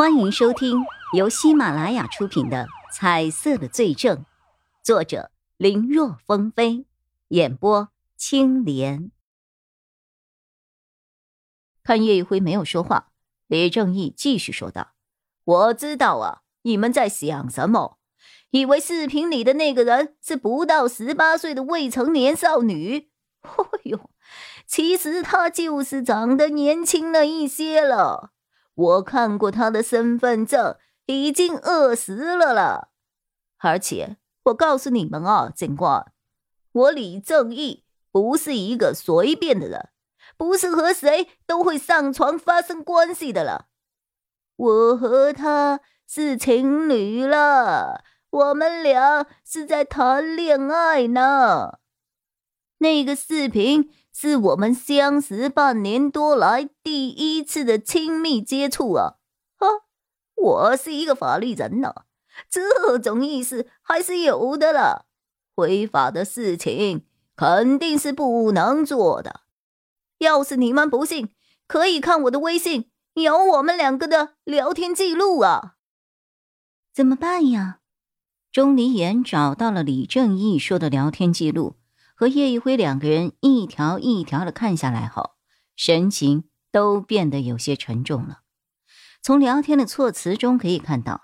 [0.00, 4.16] 欢迎收听由喜马拉雅出品的《彩色的罪证》，
[4.82, 6.86] 作者林若风飞，
[7.28, 9.10] 演播青莲。
[11.82, 13.10] 看叶一辉没有说话，
[13.46, 14.92] 李正义继续说道
[15.44, 17.98] ：“我知道啊，你们在想什么？
[18.52, 23.10] 以为视频里的那个人是不到十八岁的未成年少女？
[23.42, 24.10] 哦 呦，
[24.66, 28.32] 其实她就是长得年轻了一些了。”
[28.80, 32.88] 我看过他的身份证，已经二十了了。
[33.58, 36.10] 而且我告诉你们啊，警官，
[36.72, 39.90] 我李正义不是一个随便的人，
[40.38, 43.66] 不是和谁都会上床发生关系的了。
[44.56, 51.80] 我和他是情侣了，我们俩是在谈恋爱呢。
[52.78, 53.92] 那个视频。
[54.22, 59.14] 是我们相识半年多来第一次的亲密接触啊！
[59.56, 59.66] 哈，
[60.36, 61.94] 我是一个法律人呢，
[62.50, 65.06] 这种意思还是有的了。
[65.54, 69.40] 违法的事情肯定是不能做的。
[70.18, 71.30] 要是你们不信，
[71.66, 75.76] 可以看我的微信，有我们两个的聊天记录啊。
[76.92, 77.78] 怎么办呀？
[78.52, 81.76] 钟离言找到了李正义说的聊天记录。
[82.20, 85.36] 和叶一辉两个人一条一条的看下来后，
[85.74, 88.42] 神情都变得有些沉重了。
[89.22, 91.22] 从聊天的措辞中可以看到，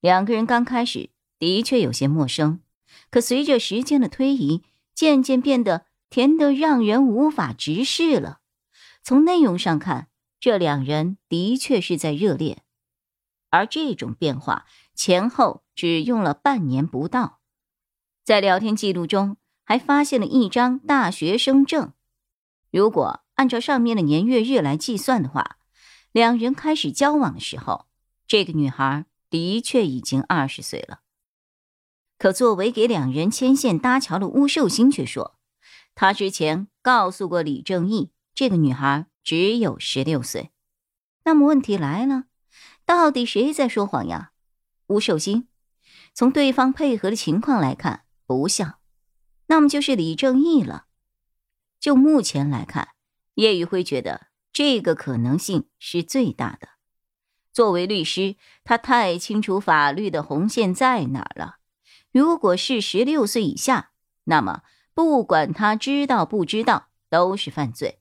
[0.00, 2.60] 两个人刚开始的确有些陌生，
[3.08, 4.62] 可随着时间的推移，
[4.94, 8.40] 渐渐变得甜得让人无法直视了。
[9.02, 10.08] 从内容上看，
[10.38, 12.60] 这两人的确是在热恋，
[13.48, 17.40] 而这种变化前后只用了半年不到，
[18.22, 19.38] 在聊天记录中。
[19.64, 21.92] 还发现了一张大学生证，
[22.70, 25.56] 如果按照上面的年月日来计算的话，
[26.12, 27.86] 两人开始交往的时候，
[28.26, 31.00] 这个女孩的确已经二十岁了。
[32.18, 35.36] 可作为给两人牵线搭桥的巫寿星却说，
[35.94, 40.50] 他之前告诉过李正义，这个女孩只有十六岁。
[41.24, 42.24] 那么问题来了，
[42.84, 44.30] 到底谁在说谎呀？
[44.88, 45.48] 巫寿星，
[46.12, 48.78] 从对方配合的情况来看，不像。
[49.46, 50.86] 那么就是李正义了。
[51.78, 52.88] 就目前来看，
[53.34, 56.68] 叶宇辉觉得这个可能性是最大的。
[57.52, 61.56] 作为律师，他太清楚法律的红线在哪了。
[62.10, 63.90] 如果是十六岁以下，
[64.24, 64.62] 那么
[64.94, 68.00] 不管他知道不知道，都是犯罪。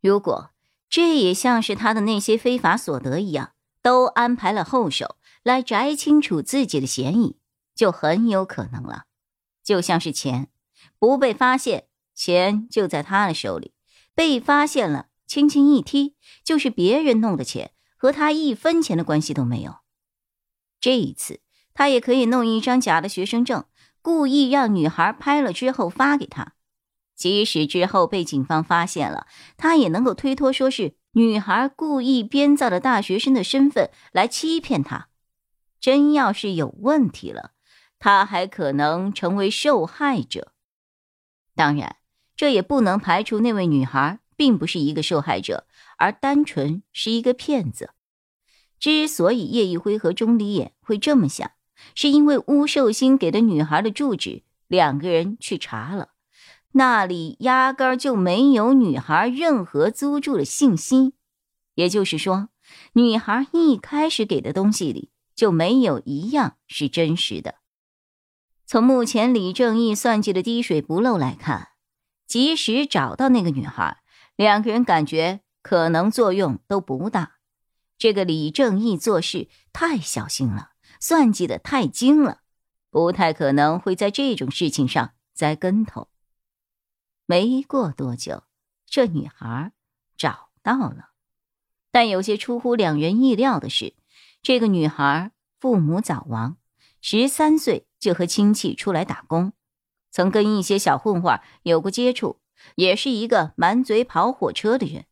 [0.00, 0.50] 如果
[0.88, 3.52] 这也像是他的那些非法所得一样，
[3.82, 7.38] 都安排了后手来摘清楚自己的嫌疑，
[7.74, 9.06] 就很有可能了。
[9.64, 10.51] 就像是钱。
[11.02, 13.72] 不被发现，钱就在他的手里；
[14.14, 16.14] 被发现了，轻轻一踢，
[16.44, 19.78] 就是别人弄的钱，和他一分钱的关系都没有。
[20.80, 21.40] 这一次，
[21.74, 23.64] 他也可以弄一张假的学生证，
[24.00, 26.52] 故意让女孩拍了之后发给他。
[27.16, 29.26] 即使之后被警方发现了，
[29.56, 35.08] 他也能够推脱说是女孩故意编造的大学生的身份来欺骗他。
[35.80, 37.54] 真要是有问题了，
[37.98, 40.51] 他还可能成为受害者。
[41.54, 41.96] 当然，
[42.36, 45.66] 这也不能排除那位女孩并不是一个受害者，
[45.98, 47.90] 而单纯是一个骗子。
[48.80, 51.50] 之所以叶一辉和钟离眼会这么想，
[51.94, 56.08] 是因为巫寿星给的女孩的住址，两个人去查了，
[56.72, 61.14] 那里压根儿就没有女孩任何租住的信息。
[61.74, 62.48] 也就是说，
[62.94, 67.56] 女孩一开始给的东西里就没有一样是真实的。
[68.72, 71.72] 从目前李正义算计的滴水不漏来看，
[72.26, 74.02] 即使找到那个女孩，
[74.34, 77.32] 两个人感觉可能作用都不大。
[77.98, 82.40] 这个李正义做事太小心了，算计的太精了，
[82.88, 86.08] 不太可能会在这种事情上栽跟头。
[87.26, 88.44] 没过多久，
[88.86, 89.72] 这女孩
[90.16, 91.10] 找到了，
[91.90, 93.92] 但有些出乎两人意料的是，
[94.40, 96.56] 这个女孩父母早亡，
[97.02, 97.86] 十三岁。
[98.02, 99.52] 就和亲戚出来打工，
[100.10, 102.40] 曾跟一些小混混有过接触，
[102.74, 105.04] 也是一个满嘴跑火车的人。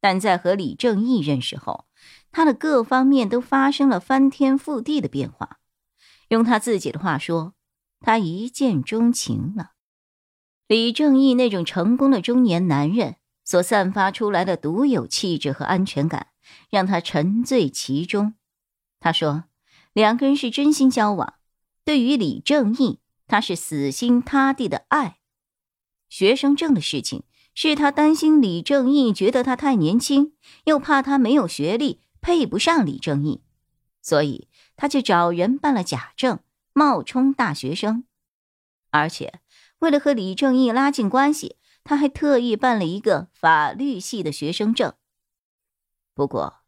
[0.00, 1.86] 但在和李正义认识后，
[2.32, 5.58] 他的各方面都发生了翻天覆地的变化。
[6.30, 7.54] 用他自己的话说，
[8.00, 9.74] 他一见钟情了。
[10.66, 13.14] 李正义那种成功的中年男人
[13.44, 16.26] 所散发出来的独有气质和安全感，
[16.68, 18.34] 让他沉醉其中。
[18.98, 19.44] 他说，
[19.92, 21.37] 两个人是真心交往。
[21.88, 25.20] 对于李正义，他是死心塌地的爱。
[26.10, 27.22] 学生证的事情
[27.54, 33.40] 是他担心李正义觉得他太年轻，又怕他没有学历配不上李正义，
[34.02, 36.40] 所以他就找人办了假证，
[36.74, 38.04] 冒充大学生。
[38.90, 39.40] 而且
[39.78, 44.92] 为了和李正义拉近关系，他还特意办了一个法律系的学生证。
[46.12, 46.58] 不过，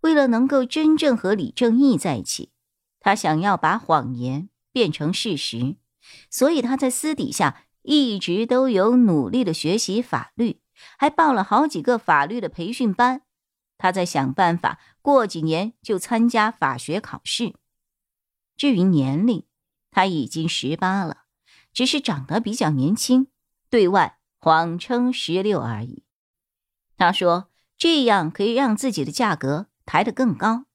[0.00, 2.52] 为了能够真正和李正义在一起，
[3.00, 5.76] 他想要把谎言变成事实，
[6.30, 10.60] 所以他在私底下一直都有努力的学习法律，
[10.98, 13.22] 还报了好几个法律的培训班。
[13.78, 17.54] 他在想办法，过几年就参加法学考试。
[18.56, 19.44] 至于年龄，
[19.90, 21.24] 他已经十八了，
[21.72, 23.26] 只是长得比较年轻，
[23.68, 26.04] 对外谎称十六而已。
[26.96, 30.66] 他说这样可以让自己的价格抬得更高。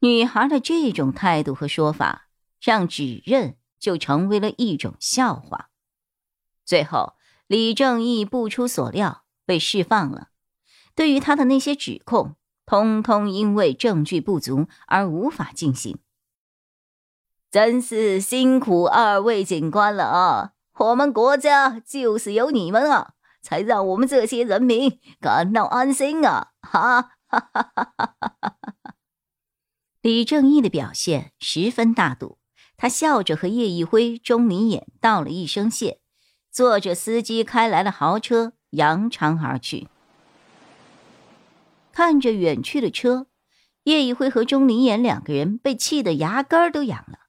[0.00, 2.28] 女孩的这种态度和说法，
[2.62, 5.70] 让指认就成为了一种笑话。
[6.64, 7.14] 最后，
[7.48, 10.28] 李正义不出所料被释放了。
[10.94, 15.98] 对于他的那些指控，通通因为证据不足而无法进行。
[17.50, 20.52] 真是辛苦二位警官了啊！
[20.78, 26.52] 我们国家就是有你们啊，才让我们这些人民感到安心啊！
[26.62, 28.94] 哈哈哈哈哈哈！
[30.00, 32.38] 李正义的表现十分大度，
[32.82, 36.00] 他笑着和叶一辉、钟林眼道了一声谢，
[36.50, 39.86] 坐着司机开来的豪车扬长而去。
[41.92, 43.28] 看着远去的车，
[43.84, 47.20] 叶一辉和钟林衍两个人被气得牙根都痒了。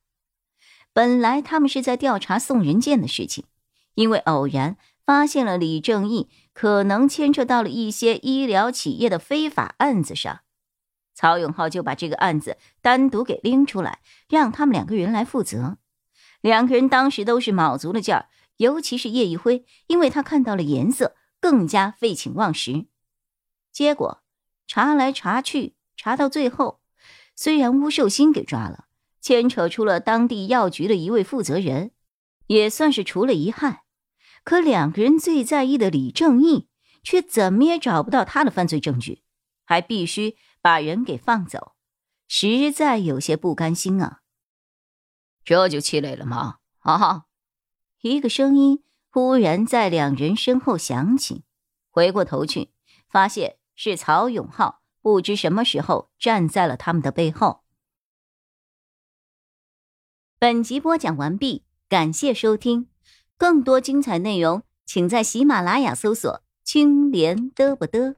[0.92, 3.46] 本来他们是在调查宋仁健的事情，
[3.94, 10.40] 因为偶然发现了李正义可能牵扯到了一些医疗企业的非法案子上，
[11.14, 14.00] 曹永浩就把这个案子单独给拎出来，
[14.30, 15.78] 让他们两个人来负责。
[16.42, 18.28] 两个人当时都是卯足了劲儿，
[18.58, 22.88] 尤其是叶一辉，因为他看到了颜色，更加废寝忘食。
[23.72, 24.20] 结果。
[24.66, 26.80] 查来查去，查到最后，
[27.36, 28.86] 虽然乌寿星给抓了，
[29.20, 31.92] 牵扯出了当地药局的一位负责人，
[32.48, 33.82] 也算是除了遗憾。
[34.46, 36.70] 可两个人最在意的李正义，
[37.04, 39.22] 却怎么也找不到他的犯罪证据，
[39.66, 41.76] 还必须把人给放走，
[42.28, 44.22] 实在有些不甘心啊！
[45.44, 46.60] 这就气馁了吗？
[46.80, 47.26] 啊！
[48.02, 51.44] 一个声音忽然在两人身后响起，
[51.92, 52.74] 回过头去，
[53.08, 53.58] 发现。
[53.76, 57.64] 是曹永浩，不知什么时候站在了他们的背后。
[60.38, 62.88] 本集播讲完毕，感谢收听，
[63.36, 68.16] 更多精彩内容，请在喜马拉雅搜索“青莲嘚不嘚”。